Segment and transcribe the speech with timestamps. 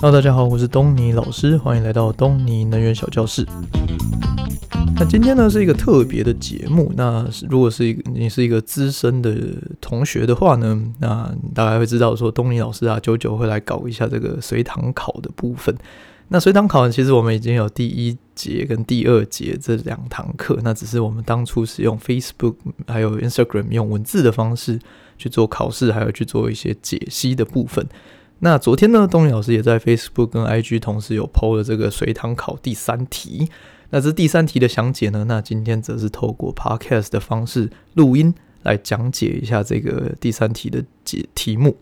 [0.00, 3.46] Hello，大家好，我是东尼老师，欢迎来到东尼能源小教室。
[4.96, 6.92] 那今天呢是一个特别的节目。
[6.96, 9.34] 那如果是一个你是一个资深的
[9.80, 15.74] 同学的话呢，那大概会知道说东尼老师啊，久久会来搞一下这个随堂考的部分。
[16.28, 22.54] 那随堂考呢，其实我们已经有第一节跟第二节这两堂课，那只是我们当初使用 Facebook
[22.86, 24.78] 还有 Instagram 用文字的方式
[25.18, 27.86] 去做考试，还有去做一些解析的部分。
[28.44, 33.48] 那昨天呢，东尼老师也在 Facebook 跟 IG 同时有 PO 了这个随堂考第三题。
[33.90, 38.34] 那这第三题的详解呢，那今天则是透过 Podcast 的方式录音
[38.64, 41.76] 来讲解一下这个第三题的解题目。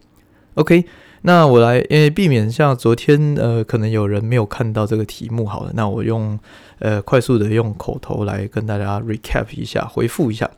[0.55, 0.85] OK，
[1.23, 6.39] 那我来，因为避免像昨天呃，可能有人没有看到这个题目，好了，那我用
[6.81, 10.51] 呃快速的用口头来跟大家 recap 一下，回复一下。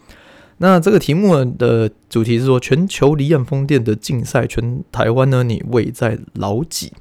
[0.63, 6.93] 那这个题目的主题是说，全球离岸风电的竞赛，全台湾呢，你位在老几？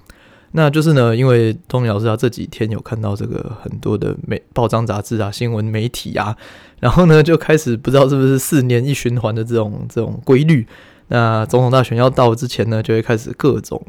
[0.53, 6.35] 那就是呢，因为东尼老师他这几天有看到这个很多的媒报章杂志啊、新闻媒体啊，
[6.79, 10.65] 然后呢就开始不知道是不是四年一循环的这种这种规律。
[11.09, 13.79] 那总统大选要到之前呢，就会开始各种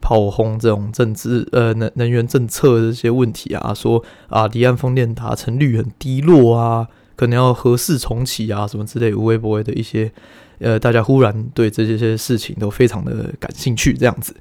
[0.00, 6.88] 炮轰这种政治呃能能源政策这些问题啊，说啊离岸风电达成率很低落啊。
[7.20, 10.10] 可能要核四重启啊，什么之类无微不微的一些，
[10.58, 14.34] 呃，大家忽然对这些事情都非常的感兴趣，这样子。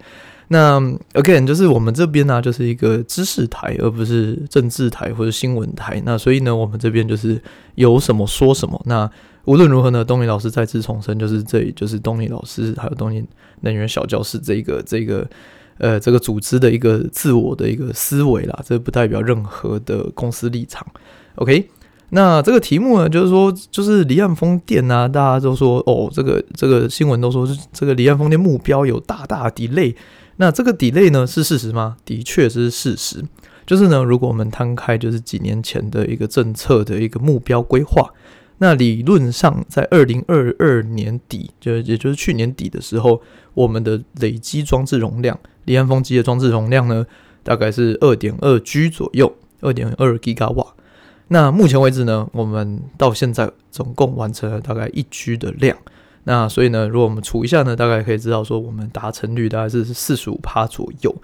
[0.48, 0.80] 那
[1.12, 6.02] again 就是我们这边呢，就是一个知识台，而不是政治台或者新闻台。
[6.06, 7.42] 那所以呢，我们这边就是
[7.76, 8.82] 有什么说什么。
[8.86, 9.12] 那
[9.44, 13.22] 无论如何呢，东尼老师再次重申，就是这里就是东尼老师还有东尼
[13.60, 15.30] 能源小教室这个这个
[15.80, 20.88] 呃这个组织的一个自我的一个思维啦，这不代表任何的公司立场。
[21.36, 21.68] OK。
[22.12, 29.96] 那这个题目呢，就是说，就是离岸风电啊，大家都说哦，这个这个新闻都说是这个离岸风电目标有大大 delay。
[30.38, 31.98] 那这个 delay 呢是事实吗？
[32.06, 33.24] 的确是事实。
[33.66, 38.10] 就是呢，如果我们摊开就是几年前的一个政策的一个目标规划，
[38.58, 43.22] 那理论上在二零二二年底，就也就是去年底的时候，
[43.54, 47.06] 我们的累积装置容量，离岸风机的装置容量呢，
[47.44, 49.32] 大概是二点二 G 左右，
[49.62, 50.74] 二点二 G 瓦。
[51.30, 55.78] 那目前为止呢，我们到现在总共完成了大概一 G 的量。
[56.26, 61.16] 那所以呢，如果我们除一下呢，大概可以知道说，我们达成率大概是四十五趴左右。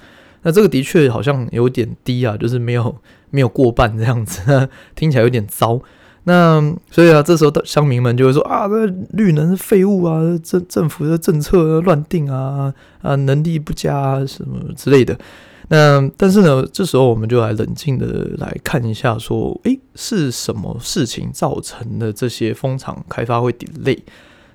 [0.43, 2.95] 那这个的确好像有点低啊，就是没有
[3.31, 5.81] 没有过半这样子，听起来有点糟。
[6.25, 15.17] 那所以啊，这时候的乡民们就会说啊，这绿能是废物啊，政政府的政策乱定啊，啊，能力不佳，什么之类的。
[15.69, 23.99] 那但是呢，这时候我们就来冷静的来看一下，说，诶，是什么事情造成的这些风场开发会 delay？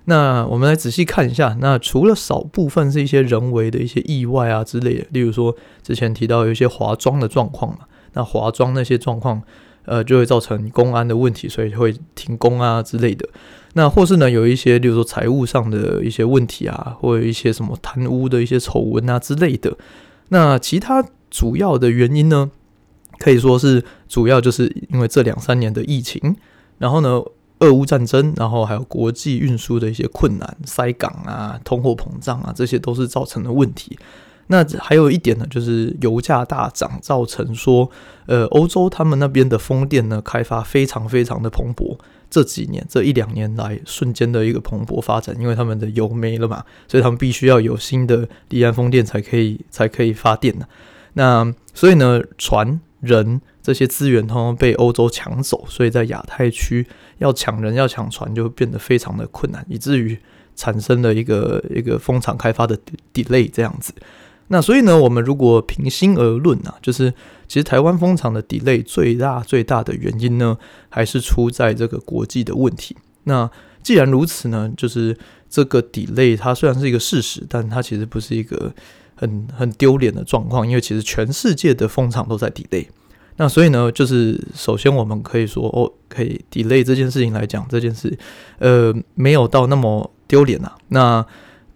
[0.04, 1.56] 那我们来仔细看一下。
[1.60, 7.80] 那除了少部分是一些人为的一些意外啊之类的，例如说之前提到有一些滑桩的状况嘛，
[8.14, 9.42] 那滑桩那些状况，
[9.84, 13.28] 呃，就会造成公安的问题，所以会停工啊之类的。
[13.74, 19.76] 那或是呢，有一些，例如说财务上的一些问题啊，或者一些什么贪污的一些丑闻啊之类的。
[20.30, 22.50] 那其他主要的原因呢，
[23.18, 26.34] 可以说是主要就是因为这两三年的疫情，
[26.78, 27.22] 然后呢，
[27.60, 33.98] 俄乌战争，然后还有国际运输的一些困难、塞港啊、通货膨胀啊，这些都是造成的问题。
[34.46, 37.88] 那还有一点呢，就是油价大涨，造成说，
[38.26, 41.96] 呃，欧洲他们那边的风电呢，开发非常非常的蓬勃。
[42.30, 50.66] 这几年这一两年来，瞬间的一个蓬勃发展，因为他们的油没了嘛，所以他们必须要有新的离岸风电才可以才可以发电呢。
[51.14, 56.86] 那所以呢，船、人这些资源通通被欧洲抢走，所以在亚太区
[57.18, 60.16] 要抢人要抢船就变得非常的困难，以至于
[60.54, 62.78] 产生了一个一个风场开发的
[63.12, 63.92] delay 这样子。
[64.52, 67.08] 那所以呢，我们如果平心而论啊，就是
[67.46, 72.96] 其实台湾风场的 delay 最大最大的原因呢，还是出在这个国际的问题。
[73.24, 73.48] 那
[73.80, 75.16] 既然如此呢，就是
[75.48, 78.74] 这个 delay 它虽然是一个事实，但它其实不是一个
[79.14, 82.86] 很很丢脸的状况，因为其实全世界的风场都在 delay。
[83.36, 88.18] 那所以呢，就是首先我们可以说哦，可以 delay 这件事情来讲，这件事
[88.58, 90.76] 呃没有到那么丢脸啊。
[90.88, 91.24] 那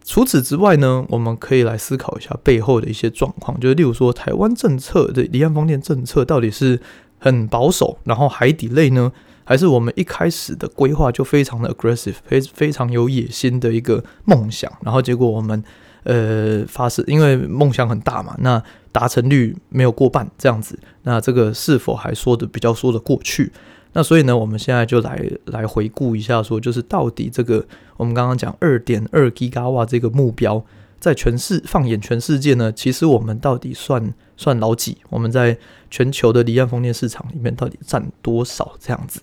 [0.05, 6.79] 除此之外呢，我们可以来思考一下背后的一些状况，就是例如说台湾政策的离岸风电政策到底是
[7.19, 9.11] 很保守，然后海底类呢，
[9.45, 15.65] 还是我们一开始的规划就非常的 aggressive，非非常有野心的一个梦想，然后结果我们
[16.03, 18.63] 呃发誓，因为梦想很大嘛，那
[18.93, 23.51] 达成率没有过半这样子，那这个是否还说得比较说得过去？
[23.95, 27.65] 那所以呢，我们现在就来来回顾一下，说就是到底这个
[27.97, 30.63] 我们刚刚讲二点二吉瓦这个目标，
[31.01, 34.99] 在全世放眼全世界呢，其实我们到底算算老几？
[35.11, 35.57] 我们在
[35.91, 38.73] 全球的离岸风电市场里面到底占多少？
[38.81, 39.23] 这样子。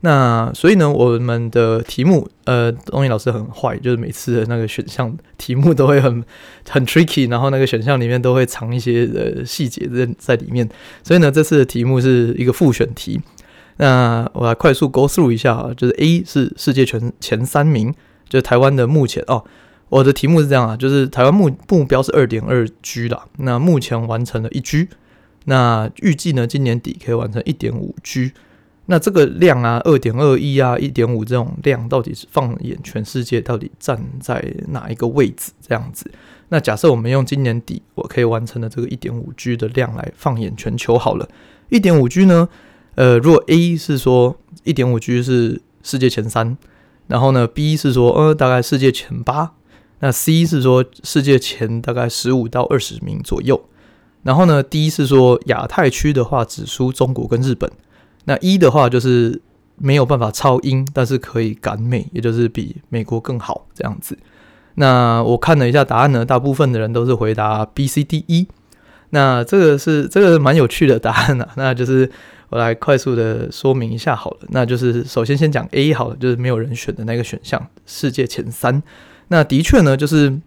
[0.00, 6.24] 那所以呢，我们的题目，呃，东尼老师很坏，就是每次的那个选项题目都会很
[6.68, 10.68] 很 tricky，然后那个选项里面都会藏一些呃细节在在里面。
[11.02, 13.20] 所以呢，这次的题目是一个复选题。
[13.78, 17.92] 那我来快速 go through 一下啊，就是 A 是世界全前三名，
[18.28, 19.42] 就是台湾的目前哦，
[19.88, 24.88] 我的题目是这样啊，就是台湾目目标是二点二 G 啦，那目前完成了一 G，
[25.46, 28.32] 那预计呢今年底可以完成一点五 G。
[28.90, 35.52] 那这个量啊，二点二一啊，一点五这种量，到底是放眼全世界，到底站在哪一个位置？
[35.60, 36.10] 这样子。
[36.48, 41.28] 那假设我们用今年底我可以完成的这个一点五 G 的量来放眼全球好了。
[41.68, 42.48] 一点五 G 呢，
[42.98, 46.58] 呃，如果 A 是说一点五 G 是世界前三，
[47.06, 49.52] 然后呢 B 是说呃大概世界前八，
[50.00, 53.62] 那 C 是说世界前大概十五到二十名左右，
[54.24, 57.70] 然后呢 D 是说亚太区的话只输中国跟日本。
[58.24, 59.40] 那一的话就是
[59.76, 64.18] 没有办法超英，但是可以赶美，也就是比美国更好这样子。
[64.74, 68.48] 那我看了一下答案呢，大部分的人都是回答 B、C、D、E。
[69.10, 71.48] 那这个是这个蛮有趣的答案啊。
[71.56, 72.10] 那就是
[72.50, 74.38] 我来快速的说明一下好了。
[74.48, 78.82] 那就是首先先讲 A 好了，就是没有人选的那个选项，世界前三。
[79.28, 80.40] 那的确呢，就是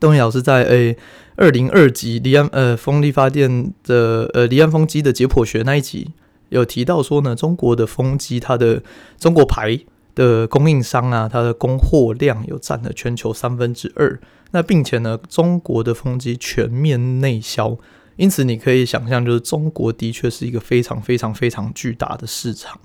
[0.00, 0.96] 东尼老师在 A
[1.36, 6.12] 二零二集离岸呃风力发电的呃离岸风机的解剖学那一集。
[6.50, 8.82] 有提到说呢，中国的风机，它的
[9.18, 9.78] 中国牌
[10.14, 14.20] 的供应商啊，它的供货量有占了全球三分之二。
[14.52, 17.76] 那并且呢，中国的风机全面内销，
[18.16, 22.78] 因此你可以想象，就是中国的确是一个非常非常非常巨大的市场。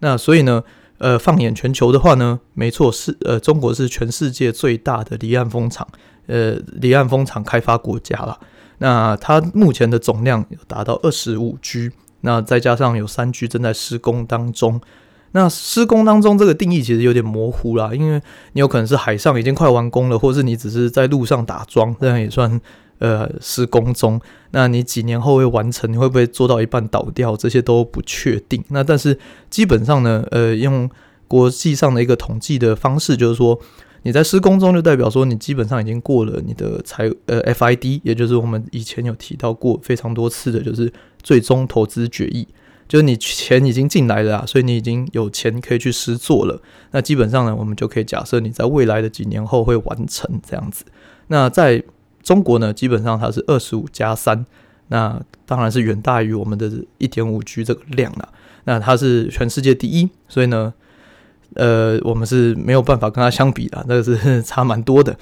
[0.00, 0.62] 那所以呢，
[0.98, 5.86] 呃，放眼全球的话呢，没错，是呃，中国是全世界最大的离岸风场，
[6.26, 8.38] 呃，离岸风场开发国家了。
[8.78, 11.90] 那它目前的总量有达到二十五 G。
[12.22, 14.78] 那再加上有三 G 正在施工当中，
[15.32, 18.20] 那施工当中这个定义其实有点模糊啦，因为
[18.52, 22.60] 你有可能是海上已经快完工了，或是你只是在路上打桩，这样也算
[23.00, 24.18] 呃施工中。
[24.52, 25.92] 那你几年后会完成？
[25.92, 27.36] 你会不会做到一半倒掉？
[27.36, 28.64] 这些都不确定。
[28.68, 29.18] 那但是
[29.50, 30.88] 基本上呢，呃，用
[31.28, 33.60] 国际上的一个统计的方式，就是说。
[34.02, 40.90] 你在施工中就代表说你基本上已经过了你的财呃 FID，也就是我们以前有提到过非常多次的，就是
[41.22, 42.48] 最终投资决议，
[42.88, 46.62] 就是你钱已经进来了啊，所以你已经有钱可以去施作了。
[46.92, 50.86] 那基本上呢，我们就可以假设你在未来的几年后会完成这样子。
[51.26, 51.84] 那在
[52.22, 54.44] 中国呢，基本上它是二十五加三，
[54.88, 58.28] 那当然是远大于我们的一点五 G 这个量了。
[58.64, 60.72] 那它是全世界第一，所以呢。
[61.54, 65.18] 呃，我们是没有办法跟它相比的，那个是差蛮多的。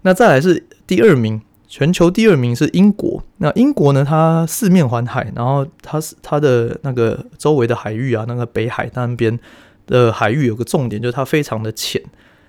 [0.00, 1.38] 那再来是第二名，
[1.68, 3.22] 全球第二名是英国。
[3.36, 9.38] 那英国呢，它四面环海，然后它是它的那个周围的海域啊，那个北海那边
[9.86, 12.02] 的海域有个重点，就是它非常的浅。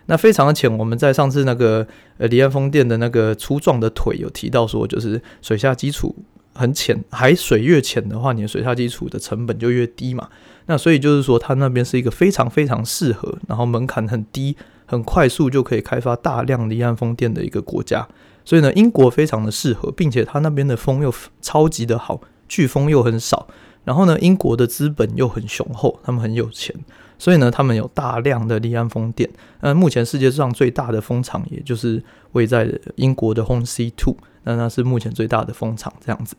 [0.07, 1.87] 那非常的浅，我们在上次那个
[2.17, 6.15] 呃离岸风电的那个粗壮的腿有提到说，就是水下基础
[6.53, 10.27] 很浅，海水越浅的话，你的水下基础的成本就越低嘛。
[10.65, 18.07] 那所以就是说，它那边是一个非常非常适合，然后门槛很低，很快速就可以开发大量离岸风电的一个国家。
[18.43, 23.47] 所以呢，英国非常的适合，并且它那边的风又超级的好，飓风又很少。
[23.87, 26.75] 然后呢，英国的资本又很雄厚，他们很有钱，
[27.17, 29.29] 所以呢，他们有大量的离岸风电。
[29.61, 32.03] 那目前世界上最大的风场，也就是
[32.33, 36.35] 位在英国的 Hornsea Two，那那是目前最大的风场，这样子。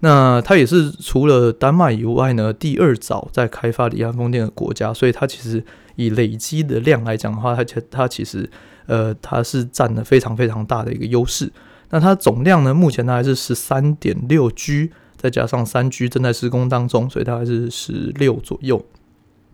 [0.00, 5.62] 那它也是除了丹麦以外呢，第二早在开发离岸风电的国家，所以它其实
[5.96, 8.48] 以累积的量来讲的话，它其它其实
[8.86, 11.52] 呃它是占了非常非常大的一个优势。
[11.90, 14.90] 那它总量呢，目前它还是十三点六 G，
[15.26, 18.84] 再加上三 G 正在施工当中，所以大概是十六左右。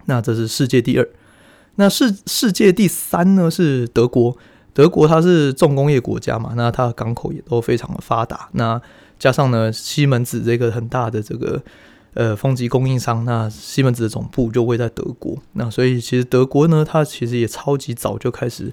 [0.04, 1.08] 那这是世界第二。
[1.76, 4.36] 那世世界第三呢是德国，
[4.74, 8.50] 德国它是重工业国家嘛，那它的港口也都非常的发达。
[8.52, 8.78] 那
[9.18, 11.62] 加上呢，西门子这个很大的这个
[12.12, 18.70] 呃风机供应商，那西门子的总部就位在德国，那所以其实德国呢，它其实也超级早就开始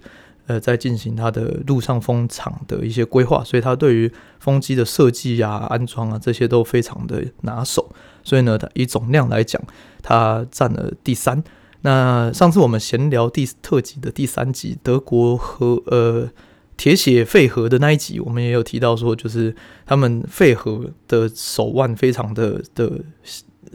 [0.49, 7.89] 呃在进行它的陆上风场的一些规划，所以它对于风机的设计啊、安装啊这些都非常的拿手，
[8.21, 9.61] 所以呢，它以总量来讲，
[10.01, 11.41] 它占了第三。
[11.83, 16.29] 那上次我们闲聊第特辑的第三集，德国和呃。
[16.79, 19.53] 铁血废核的那一集，我们也有提到说，就是
[19.85, 23.01] 他们废核的手腕非常的的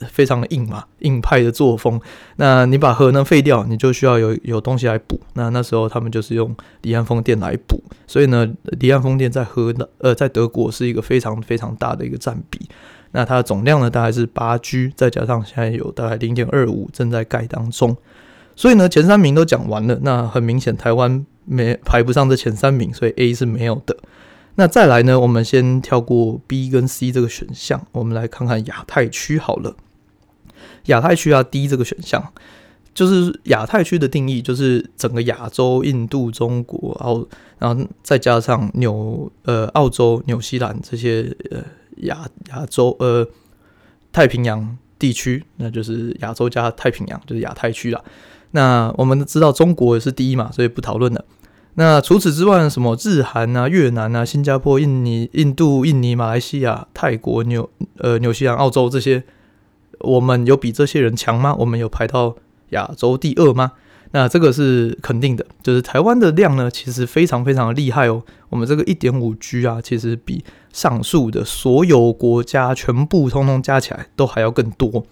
[0.09, 2.01] 非常硬嘛，硬派的作风。
[2.37, 5.21] 那你把核能废掉，你就需要有有东西来补。
[5.35, 7.83] 那那时候他们就是用离岸风电来补。
[8.07, 8.49] 所以呢，
[8.79, 12.69] 离岸风电在荷呃在德国是一个非常非常大的一个占比。
[13.13, 17.97] 那它的总量呢，大概是八 G，再加上现在有大概零点二五正在盖当中。
[18.57, 19.99] 所以呢，前三名都讲完了。
[20.03, 23.97] 那很明显，台湾没排不上这前三名，所以 A 是没有的。
[24.57, 29.75] 那再来呢，我们先跳过 B 跟 C 这个选项，我们来看看亚太区好了。
[30.87, 32.33] 亚太区啊，D 这个选项，
[32.95, 37.27] 就是亚太区的定义，就是整个亚洲、印度、中国、澳，
[37.59, 41.63] 然后再加上纽呃澳洲、纽西兰这些呃
[42.03, 43.27] 亚亚洲呃
[44.13, 48.01] 太平洋地区，那就是亚洲加太平洋，就是亚太区啦。
[48.53, 51.25] 那我们知道中国也是第一嘛，所以不讨论了。
[51.77, 59.25] 那除此之外，什么日韩啊、越南啊、新加坡、印尼、印度、印尼、马来西亚、泰国、纽呃纽西兰、澳洲这些，
[59.99, 61.53] 我们有比这些人强吗？
[61.59, 62.37] 我们有排到
[62.71, 63.73] 亚洲第二吗？
[64.13, 68.23] 那这个是肯定的，就是台湾的量呢，其实非常非常厉害哦。
[68.51, 75.05] 我们这个一点五 G 啊，其实比上述的所有国家全部通通加起来都还要更多。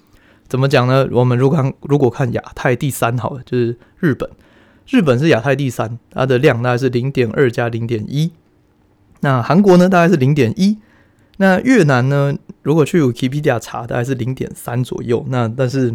[0.46, 1.08] 怎么讲呢？
[1.10, 4.30] 我们如果看如果看亚太第三，好了，就是日本。
[4.88, 8.32] 日本是亚太第三，它的量大概是零点二加零点一。
[9.20, 10.78] 那韩国呢，大概是零点一。
[11.38, 15.24] 那越南呢，如果去 Wikipedia 查，大概是零点三左右。
[15.28, 15.88] 那但是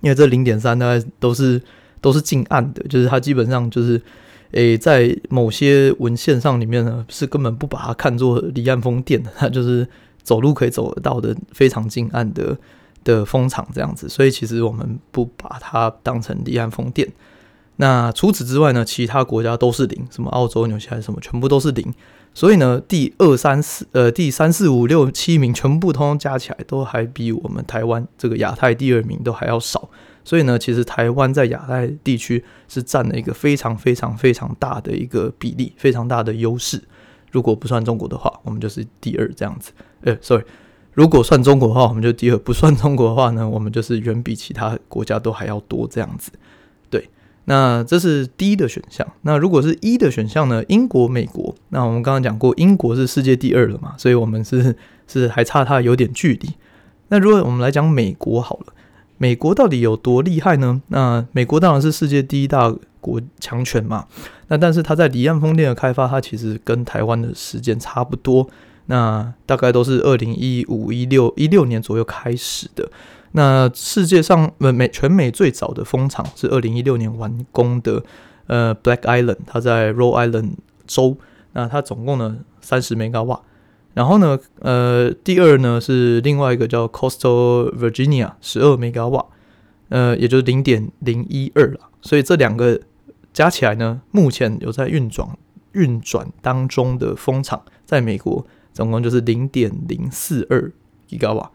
[0.00, 1.60] 因为这零点三大概都是
[2.00, 4.00] 都是近岸的，就是它基本上就是
[4.52, 9.86] 诶、在某些文献上里面呢，是根本不把它看作离岸风电的，它就是
[10.22, 12.56] 走路可以走得到的非常近岸的
[13.02, 14.08] 的风场这样子。
[14.08, 17.08] 所以其实我们不把它当成离岸风电。
[17.80, 21.94] 那除此之外呢，其他国家都是零，什么澳洲、纽西兰什么，全部都是零。
[22.34, 29.88] 所以呢，第二、三、四，呃，第三、四、五、六、七名全部通通加起来，都还比我们台湾这个亚太第二名都还要少。
[30.22, 36.82] 所以呢，其实台湾在亚太地区是占了一个非常非常非常大的一个比例，非常大的优势。
[37.32, 39.72] 如果不算中国的话，我们就是第二这样子。
[40.02, 40.44] 呃，sorry，
[40.92, 46.30] 如果算中国的话，我们就第二；不算中国的话呢，我们就是远比其他国家都还要多这样子。
[47.46, 49.06] 那这是 D 的选项。
[49.22, 50.62] 那如果是 E 的选项呢？
[50.68, 51.54] 英国、美国。
[51.70, 54.76] 那我们刚刚讲过，英国是世界第二了嘛，所以我们是
[55.08, 56.50] 是还差它有点距离。
[57.08, 58.72] 那如果我们来讲美国好了，
[59.18, 60.80] 美国到底有多厉害呢？
[60.88, 64.06] 那美国当然是世界第一大国强权嘛。
[64.48, 68.48] 那但是它在离岸风电的开发，它其实跟台湾的时间差不多。
[68.86, 72.90] 那大概都是二零一五、一六、一六年左右开始的。
[73.32, 78.02] 那世界上呃美全美最早的风场是二零一六年完工的，
[78.48, 80.54] 呃，Black Island，它在 Rhode Island
[80.86, 81.16] 州，
[81.52, 83.42] 那它总共呢三十 Megawatt，
[83.94, 89.26] 然后呢，呃，第二呢是另外一个叫 Coastal Virginia 十二 Megawatt，
[89.90, 92.80] 呃，也就是零点零一二了，所以这两个
[93.32, 95.28] 加起来呢，目前有在运转
[95.72, 100.72] 运转当中的风场，在美国总共就是零点零四二
[101.08, 101.50] Gigawatt。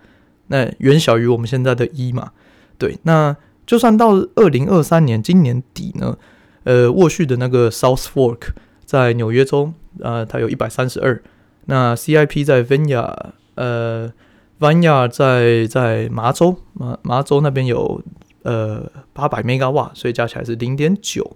[0.48, 2.32] 那远小于我们现在的一嘛，
[2.78, 3.36] 对，那
[3.66, 6.18] 就算到二零二三年今年底呢，
[6.64, 8.50] 呃，沃旭的那个 South Fork
[8.86, 11.22] 在纽约州，呃，它有一百三十二，
[11.66, 13.16] 那 CIP 在 Vineyard，
[13.56, 14.14] 呃
[14.60, 18.02] ，Vineyard 在在麻州，麻麻州那边有
[18.44, 21.36] 呃八百 mega 瓦所以加起来是零点九。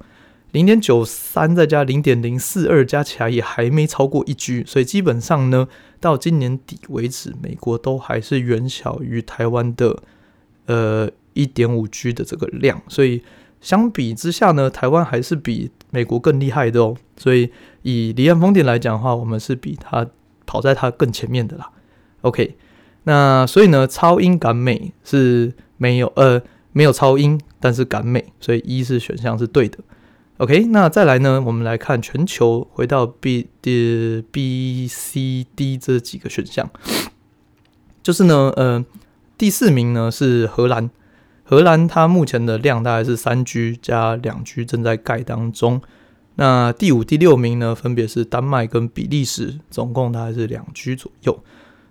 [0.51, 5.67] 零点九三再加零点零四二加起来也还没超过一 G，所以基本上呢，
[5.99, 10.01] 到今年底为止，美国都还是远小于台湾的
[10.65, 13.21] 呃一点五 G 的这个量，所以
[13.61, 16.95] 相比之下呢，台湾还是比美国更厉害的哦。
[17.15, 17.51] 所以
[17.83, 20.07] 以离岸风电来讲的话，我们是比它
[20.47, 21.69] 跑在它更前面的啦。
[22.21, 22.55] OK，
[23.03, 26.41] 那所以呢，超英赶美是没有呃
[26.71, 29.77] 没有超英，但是赶美，所以一是选项是对的。
[30.39, 31.43] OK，那再来呢？
[31.45, 36.69] 我们来看全球，回到 B、D、B、C、D 这几个选项，
[38.01, 38.85] 就是呢，呃，
[39.37, 40.89] 第四名呢是荷兰，
[41.43, 45.81] 荷兰它目前的量大概是三 G 加两 G 正在盖当中。
[46.35, 51.43] 那第五、第六名呢，分别是丹麦跟比利时，总共大概是两 G 左右。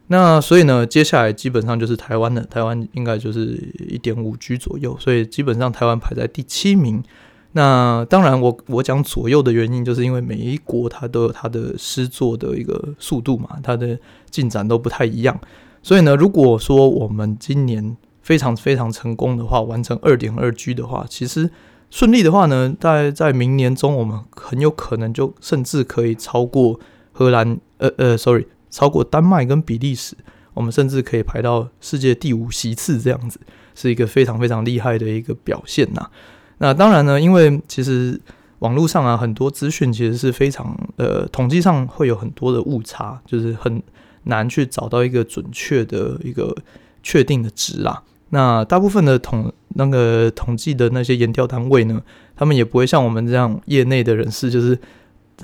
[0.06, 7.04] 那所以呢，接下来基本上就是台湾了，台湾应该就是一点五 G 左右，所以基本上台湾排在第七名。
[7.58, 13.98] 那当然我，我我讲左右的原因，就是因为每一国它都有它的施作的一个速度嘛，它的
[14.30, 15.36] 进展都不太一样。
[15.82, 21.50] 所以呢，如果说我们今年非常非常成功的话，完成二点二 G 的话，其实
[21.90, 26.78] 顺利的话呢，在在明年中，我们很有可能就甚至可以超过
[27.10, 30.16] 荷兰，呃呃，sorry，超过丹麦跟比利时。
[30.54, 33.40] 我们甚至可以排到世界第五席次，这样子
[33.74, 36.08] 是一个非常非常厉害的一个表现呐。
[36.58, 38.20] 那当然呢，因为其实
[38.60, 43.82] 网络上啊很多资讯其实是非常呃统计上会有很多的误差，就是很
[44.24, 46.56] 难去找到一个准确的一个
[47.02, 48.02] 确定的值啦。
[48.30, 52.02] 那大部分的统那个统计的那些研调单位呢，
[52.36, 54.78] 他们也不会像我们这样业内的人士，就是。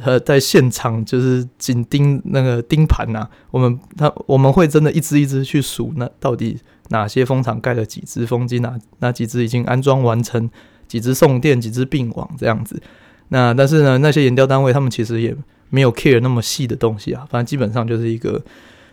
[0.03, 10.51] 呃，在现场就是紧盯那个盯盘呐，我们他我们会真的一只一只去数，那到底哪些风场盖了几只风机，哪哪几只已经安装完成，
[10.89, 12.81] 几只送电，几只并网这样子。
[13.29, 15.37] 那但是呢，那些研调单位他们其实也
[15.71, 18.43] 没有 care 那么细的东西啊，反正基本上就是一个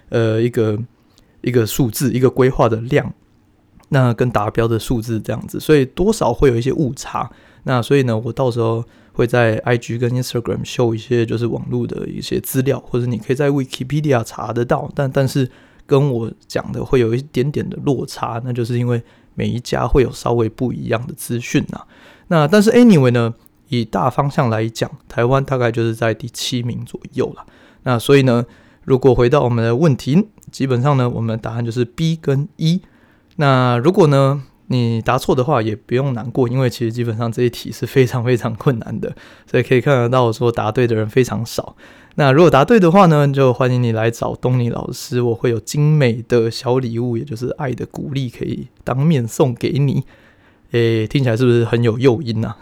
[0.09, 0.77] 呃一个
[1.41, 3.13] 一个数字，一个规划的量，
[3.89, 7.29] 那跟达标的数字这样子，所以多少会有一些误差。
[7.63, 8.83] 那所以呢，我到时候。
[9.13, 15.51] 会在 IG 跟 Instagram 秀一些就是网络的一些资料，或者你可以在 Wikipedia 查得到，但但是
[15.85, 21.81] 跟我讲的会有一点点的落差，那就是因为每一家会有稍微不一样的资讯呐。
[22.27, 23.33] 那但是 Anyway 呢，
[23.69, 27.45] 以大方向来讲，台湾大概就是在第七名左右了。
[27.83, 28.45] 那所以呢，
[28.83, 32.81] 如果回到我们的问题，基本上呢，我们的答案就是 B 跟 E。
[33.37, 39.13] 那如果呢，你答错的话也不用难过，因为其实基本上这一题是非常非常困难的，
[39.49, 41.75] 所以可以看得到说答对的人非常少。
[42.15, 50.03] 那如果答对的话呢，就欢迎你来找东尼老师，我会有精美的小礼物，也就是爱的鼓励，可以当面送给你。
[50.71, 52.57] 诶，听起来是不是很有诱因啊？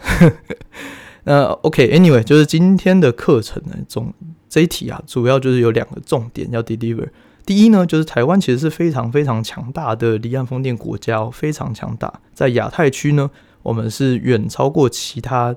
[1.25, 4.13] 那 OK，Anyway，就是今天的课程呢，总
[4.47, 7.07] 这一题啊，主要就是有两个重点要 deliver。
[7.45, 12.21] 第一呢，就是台湾其实是非常非常强大的离岸风电国家哦，非常强大。
[12.33, 13.29] 在亚太区呢，
[13.63, 15.55] 我们是远超过其他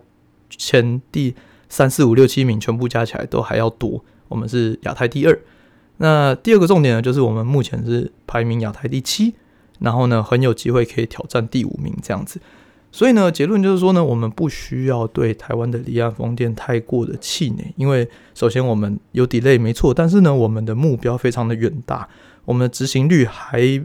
[0.49, 1.35] 前第
[1.73, 5.41] 三四五六七名全部加起来都还要多，我们是亚太第二。
[5.97, 9.33] 那第二个重点呢，就是我们目前是排名亚太第七，
[9.79, 12.39] 然后呢，很有机会可以挑战第五名这样子。
[12.91, 22.07] 所以呢，结论就是说呢，我们不需要对台湾的离岸风电太过的气馁，因为首先我们有 delay 没错，但是呢，我们的目标非常的远大，
[22.45, 23.83] 我们的执行率还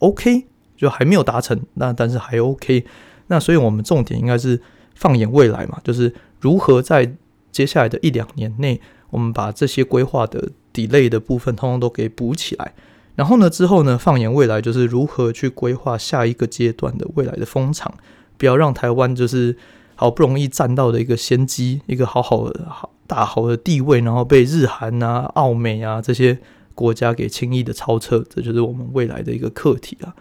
[0.00, 2.84] OK，就还没有达成，那但是还 OK，
[3.28, 4.60] 那所以我们重点应该是
[4.96, 7.14] 放眼未来嘛，就是如何在
[7.58, 12.72] 接下来的一两年内，我们把这些规划的 delay 的部分通通都给补起来，
[13.16, 17.92] 然后呢，之后呢，放眼未来就是如何去规划下一个阶段的未来的风场。
[18.36, 19.56] 不要让台湾就是
[19.96, 26.38] 好不容易占到的一个先机，一个好好的好大好的地位，然后被日韩啊、澳美啊这些
[26.76, 30.14] 国家给轻易的超车，这就是我们未来的一个课题啊。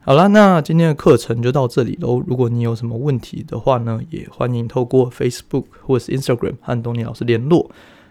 [0.00, 2.22] 好了，那今天的课程就到这里喽。
[2.26, 7.70] 如果你有什么问题的话呢，也欢迎透过 Facebook 或是 Instagram 和东尼老师联络。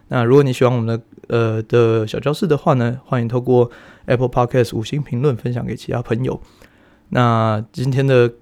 [0.09, 3.71] 那如果你喜欢我们的呃的小教室的话呢，欢迎透过
[4.05, 6.39] Apple Podcast 五星评论分享给其他朋友。
[7.09, 8.33] 那今天的。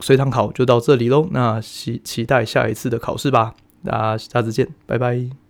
[0.00, 5.47] 随堂考就到这里喽，那期期待下一次的考试吧，大家下次见，拜拜。